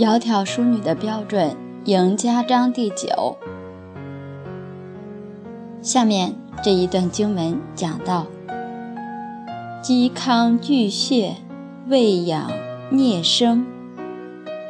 [0.00, 3.36] 窈窕淑女的标准，赢家章第九。
[5.82, 6.34] 下面
[6.64, 8.26] 这一段经文讲到：
[9.82, 11.34] 嵇康巨蟹，
[11.86, 12.50] 未养
[12.88, 13.66] 孽生。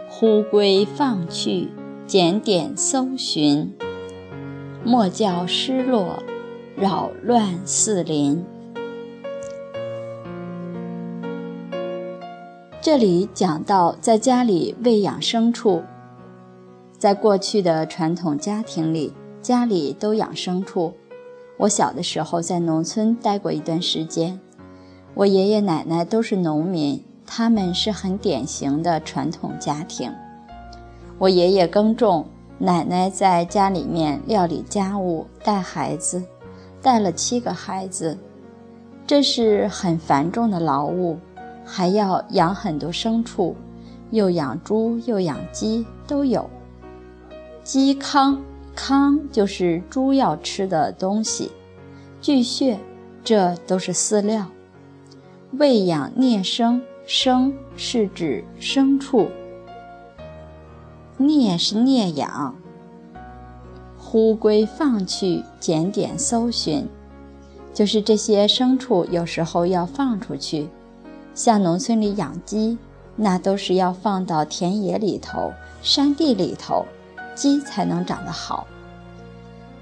[0.08, 1.68] 忽归放去，
[2.08, 3.72] 检点搜寻。
[4.82, 6.24] 莫教失落，
[6.74, 8.44] 扰乱四邻。
[12.82, 15.82] 这里讲到，在家里喂养牲畜。
[16.98, 19.12] 在过去的传统家庭里，
[19.42, 20.94] 家里都养牲畜。
[21.58, 24.40] 我小的时候在农村待过一段时间，
[25.12, 30.10] 我爷爷奶奶都是农民，他们是很典型的传统家庭。
[31.18, 32.24] 我爷爷耕种，
[32.56, 36.22] 奶奶在家里面料理家务、带孩子，
[36.80, 38.16] 带了七个孩子，
[39.06, 41.18] 这是很繁重的劳务。
[41.72, 43.54] 还要养很多牲畜，
[44.10, 46.50] 又养猪又养鸡都有。
[47.62, 48.38] 鸡糠，
[48.74, 51.52] 糠就是猪要吃的东西。
[52.20, 52.80] 巨穴，
[53.22, 54.48] 这都是饲料。
[55.52, 59.28] 喂养孽牲，牲是指牲畜。
[61.18, 62.56] 孽是孽养。
[63.96, 66.88] 忽归放去，检点搜寻，
[67.72, 70.68] 就是这些牲畜有时候要放出去。
[71.34, 72.78] 像农村里养鸡，
[73.16, 76.84] 那都是要放到田野里头、山地里头，
[77.34, 78.66] 鸡才能长得好。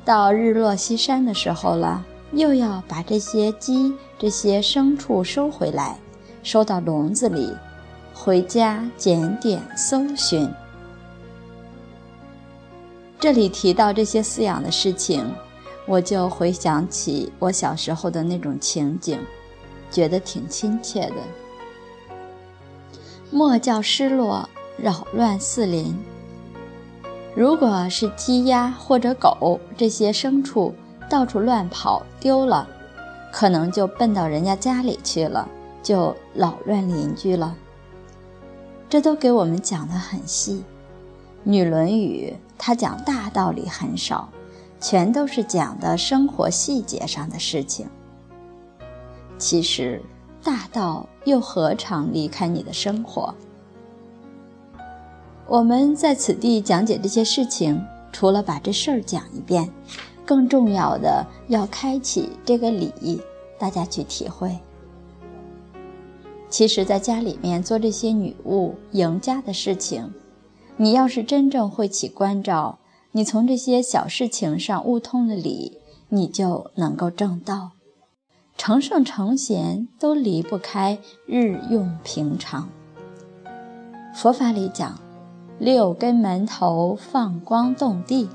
[0.04, 5.98] 到日落西山的时候了，又要把这些鸡、这些牲畜收回来，
[6.42, 7.52] 收到笼子里，
[8.14, 10.48] 回家检点搜寻。
[13.20, 15.24] 这里提到这些饲养的事情，
[15.86, 19.18] 我就回想起我小时候的那种情景。
[19.90, 21.16] 觉得挺亲切的。
[23.30, 25.96] 莫教失落，扰乱四邻。
[27.34, 30.74] 如果是鸡鸭或者狗这些牲畜
[31.08, 32.66] 到处乱跑丢了，
[33.32, 35.48] 可能就奔到人家家里去了，
[35.82, 37.54] 就扰乱邻居了。
[38.88, 40.54] 这都给我们讲得很细。
[41.44, 44.28] 《女论语》它讲大道理很少，
[44.80, 47.86] 全都是讲的生活细节上的事情。
[49.38, 50.02] 其实，
[50.42, 53.32] 大道又何尝离开你的生活？
[55.46, 57.80] 我们在此地讲解这些事情，
[58.12, 59.70] 除了把这事儿讲一遍，
[60.26, 63.22] 更重要的要开启这个理，
[63.58, 64.58] 大家去体会。
[66.50, 70.12] 其实，在家里面做这些女巫赢家的事情，
[70.76, 72.78] 你要是真正会起关照，
[73.12, 75.78] 你从这些小事情上悟通了理，
[76.08, 77.70] 你就能够正道。
[78.58, 82.68] 成圣成贤都离不开日用平常。
[84.14, 84.98] 佛法里讲，
[85.58, 88.28] 六根门头放光动地，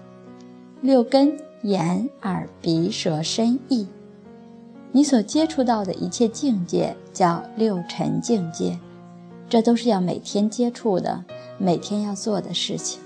[0.82, 3.86] 六根眼耳鼻舌身意，
[4.94, 8.80] 你所接触到的一切境界叫六尘境界，
[9.50, 11.26] 这都是要每天接触的，
[11.58, 13.02] 每天要做的事情。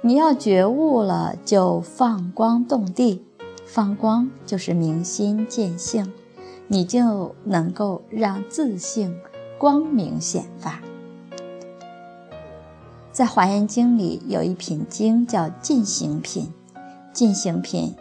[0.00, 3.22] 你要觉悟了，就放光动地，
[3.66, 6.10] 放光就是明心见性。
[6.68, 9.14] 你就能够让自性
[9.58, 10.80] 光明显发。
[13.12, 16.50] 在《华严经》里有一品经叫进行品，
[17.12, 17.94] 进行品，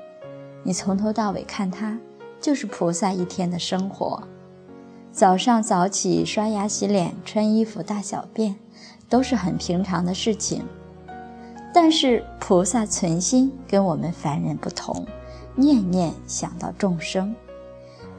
[0.63, 1.99] 你从头到尾看它，
[2.39, 4.23] 就是菩萨一天的生活。
[5.11, 8.55] 早上早起刷牙洗脸穿衣服大小便，
[9.09, 10.63] 都是很平常的事情。
[11.73, 15.05] 但是菩萨存心跟我们凡人不同，
[15.55, 17.35] 念念想到众生。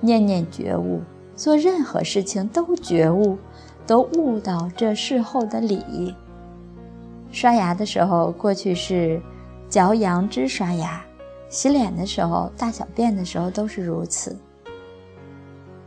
[0.03, 1.01] 念念觉悟，
[1.37, 3.39] 做任何事情都觉悟，
[3.87, 6.15] 都悟到这事后的理。
[7.31, 9.23] 刷牙的时候，过去是
[9.69, 11.01] 嚼杨枝刷牙；
[11.49, 14.37] 洗脸的时候，大小便的时候都是如此。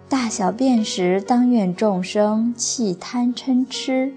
[0.07, 4.13] 大小便时，当愿众生弃贪嗔痴，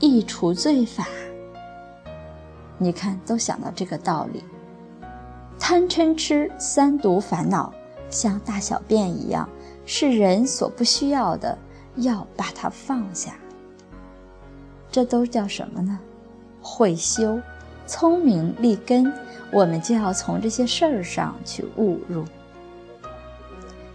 [0.00, 1.06] 易除罪法。
[2.78, 4.42] 你看，都想到这个道理。
[5.58, 7.72] 贪嗔痴三毒烦恼。
[8.10, 9.48] 像大小便一样，
[9.86, 11.56] 是人所不需要的，
[11.96, 13.32] 要把它放下。
[14.90, 15.98] 这都叫什么呢？
[16.60, 17.40] 会修，
[17.86, 19.12] 聪明立根，
[19.52, 22.24] 我们就要从这些事儿上去悟入。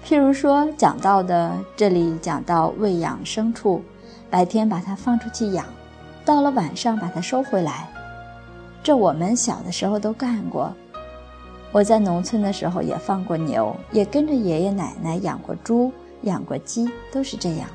[0.06, 3.82] 譬如说讲到的，这里讲到喂养牲畜，
[4.30, 5.66] 白天把它放出去养，
[6.24, 7.90] 到了晚上把它收回来，
[8.82, 10.72] 这我们小的时候都干过。
[11.76, 15.92] 我在农村的时候也放过牛，也跟着爷爷奶奶养过猪、
[16.22, 17.68] 养过鸡，都是这样。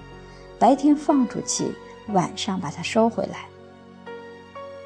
[0.59, 1.75] 白天放出去，
[2.15, 3.41] 晚上把它收回来。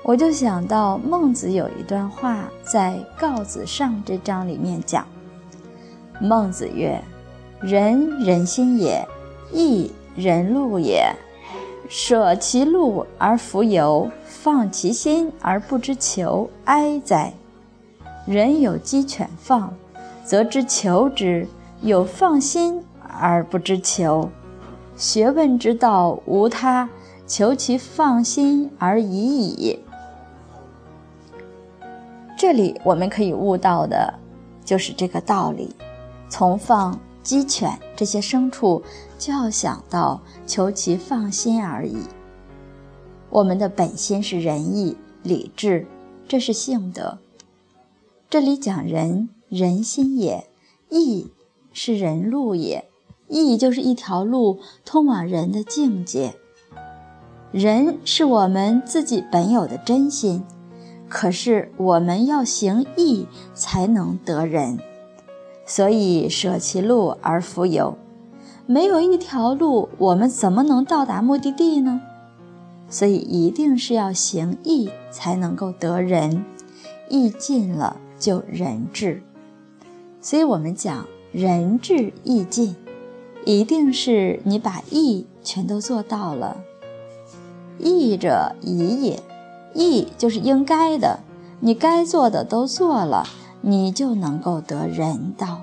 [0.03, 5.07] 我就想到孟子有一段话，在《告子上》这章里面讲
[6.21, 7.01] ：“孟子曰
[7.63, 9.07] ：‘人人心也，
[9.53, 11.09] 义人路也。
[11.89, 17.33] 舍其路而弗由，放其心而不知求，哀哉！
[18.27, 19.73] 人有鸡犬放，
[20.25, 21.47] 则知求之；
[21.83, 24.31] 有放心而不知求。
[24.97, 26.89] 学问之道无他，
[27.27, 29.79] 求其放心而已矣。’”
[32.37, 34.15] 这里我们可以悟到的，
[34.65, 35.75] 就是这个道理。
[36.29, 38.83] 从放鸡犬这些牲畜，
[39.19, 41.99] 就要想到求其放心而已。
[43.31, 45.87] 我们的本心是仁义礼智，
[46.27, 47.19] 这是性德。
[48.35, 50.47] 这里讲人，人心也；
[50.91, 51.31] 义
[51.73, 52.85] 是人路也。
[53.29, 56.35] 义就是一条路，通往人的境界。
[57.53, 60.43] 人是我们自己本有的真心。
[61.09, 64.81] 可是我们要行义才能得人，
[65.65, 67.97] 所以舍其路而弗由。
[68.67, 72.01] 没有一条路，我们怎么能到达目的地呢？
[72.91, 76.45] 所以一定是要行义才能够得人，
[77.09, 79.23] 义尽了就仁至。
[80.21, 82.77] 所以我们讲仁至义尽，
[83.45, 86.57] 一定是你把义全都做到了。
[87.79, 89.23] 义者宜也。
[89.75, 91.19] 义就是应该的，
[91.59, 93.27] 你该做的都做了，
[93.61, 95.63] 你就能够得人道。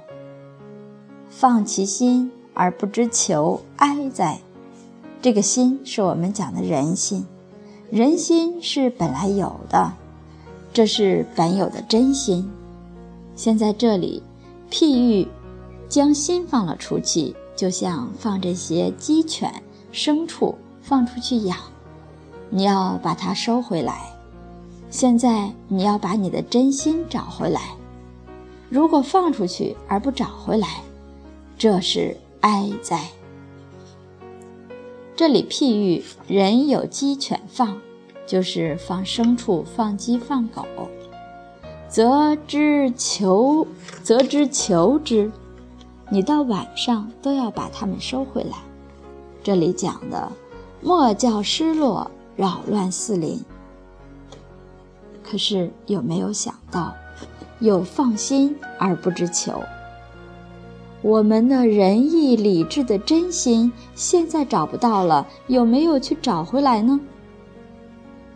[1.30, 4.40] 放其心而不知求，哀哉！
[5.22, 7.26] 这个心是我们讲的人心，
[7.90, 9.94] 人心是本来有的，
[10.74, 12.50] 这是本有的真心。
[13.36, 14.22] 现在这里
[14.70, 15.28] 譬喻
[15.90, 19.52] 将心放了出去，就像放这些鸡犬
[19.92, 21.58] 牲畜放出去养。
[22.50, 24.14] 你要把它收回来，
[24.90, 27.62] 现在你要把你的真心找回来。
[28.70, 30.68] 如果放出去而不找回来，
[31.58, 33.10] 这是哀哉。
[35.16, 37.80] 这里譬喻人有鸡犬放，
[38.32, 40.66] 就是放牲畜、放鸡、放狗，
[41.90, 43.68] 则知求，
[44.04, 45.30] 则知求之。
[46.10, 48.52] 你到晚上都要把它们收回来。
[49.44, 50.32] 这里讲的，
[50.82, 52.10] 莫叫失落。
[52.38, 53.44] 扰乱四邻，
[55.22, 56.96] 可是有没有想到，
[57.60, 59.62] 有放心而不知求？
[61.02, 66.98] 我们的仁义礼智的真心，现在找不到了，有没有去找回来呢？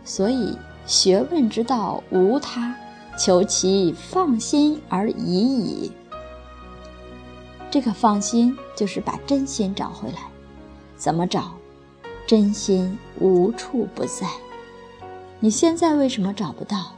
[0.06, 0.56] 所以
[0.86, 2.74] 学问之道无他，
[3.18, 5.92] 求其放心而已矣。
[7.70, 10.18] 这个放心，就是把真心找回来，
[10.96, 11.50] 怎么找？
[12.26, 14.26] 真心无处不在，
[15.40, 16.92] 你现在为什么找不到？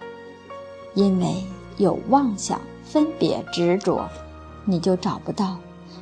[0.95, 1.43] 因为
[1.79, 4.07] 有妄想、分别、执着，
[4.65, 5.59] 你就找不到。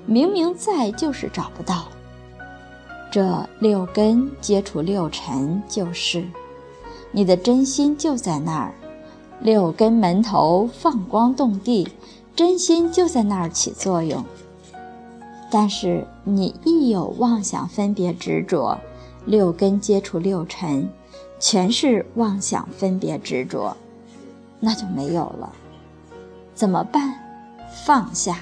[0.06, 1.86] 明明在，就是找不到。
[3.10, 6.24] 这六根接触六尘，就是
[7.16, 8.74] 你的真心就在那儿。
[9.40, 11.88] 六根门头放光动地，
[12.34, 14.22] 真心就在那儿起作用。
[15.50, 18.78] 但是你一有妄想、分别、执着。
[19.24, 20.90] 六根接触六尘，
[21.40, 23.74] 全是妄想、分别、执着，
[24.60, 25.50] 那就没有了。
[26.54, 27.14] 怎么办？
[27.86, 28.40] 放下，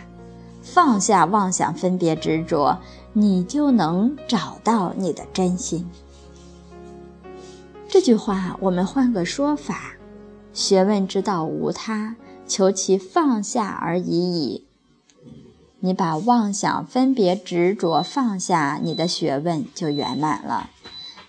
[0.62, 2.76] 放下妄想、分别、执着，
[3.12, 5.88] 你就能找到你的真心。
[7.94, 9.92] 这句话我们换个说法：
[10.52, 14.64] 学问之道无他，求其放下而已矣。
[15.78, 20.70] 你把妄想、分别、执着放下，你的学问就圆满了。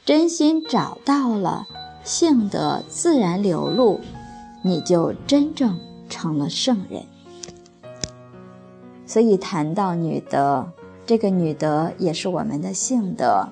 [0.04, 1.68] 真心找到了，
[2.04, 4.02] 性德自然流露，
[4.64, 5.80] 你就真正
[6.10, 7.04] 成了圣人。
[9.06, 10.72] 所以谈到女德，
[11.06, 13.50] 这个女德也是我们的性德。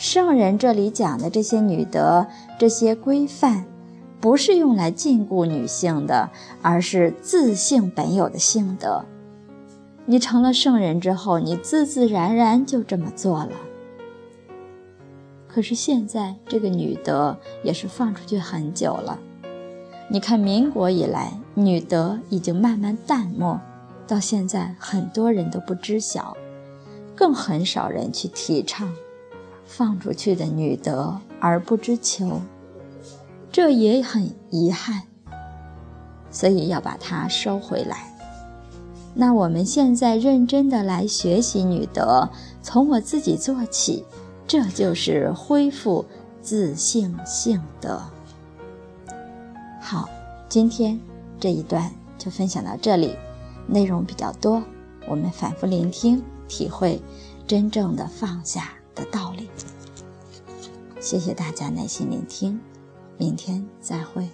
[0.00, 2.26] 圣人这里讲的这些女德、
[2.58, 3.66] 这些规范，
[4.18, 6.30] 不是用来禁锢女性的，
[6.62, 9.04] 而是自性本有的性德。
[10.06, 13.50] 你成了圣人之后，你自自然然就这么做了。
[15.46, 19.18] 可是现在这个女德也是放出去很久了。
[20.08, 23.60] 你看民国以来，女德已经慢慢淡漠，
[24.08, 26.34] 到现在很多人都不知晓，
[27.14, 28.90] 更很少人去提倡
[29.72, 32.40] 放出去的女德而不知求，
[33.52, 35.02] 这也很遗憾。
[36.28, 38.12] 所以要把它收回来。
[39.14, 42.28] 那我们现在认真的来学习女德，
[42.62, 44.04] 从我自己做起，
[44.44, 46.04] 这就是恢复
[46.42, 48.02] 自性性德。
[49.80, 50.08] 好，
[50.48, 50.98] 今天
[51.38, 53.16] 这一段就分享到这里，
[53.68, 54.60] 内容比较多，
[55.08, 57.00] 我们反复聆听，体会
[57.46, 59.48] 真正的放下的道理。
[61.00, 62.60] 谢谢大家耐心聆听，
[63.16, 64.28] 明天再会。